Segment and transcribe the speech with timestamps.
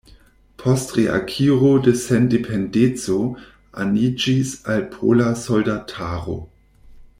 [0.61, 3.19] Post reakiro de sendependeco
[3.85, 6.41] aniĝis al Pola Soldataro.